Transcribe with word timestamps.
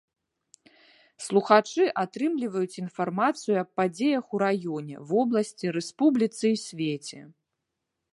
Слухачы 1.25 1.83
атрымліваюць 2.03 2.79
інфармацыю 2.83 3.55
аб 3.63 3.69
падзеях 3.81 4.25
у 4.37 4.41
раёне, 4.45 4.95
вобласці, 5.11 5.65
рэспубліцы 5.77 6.45
і 6.55 6.59
свеце. 6.65 7.19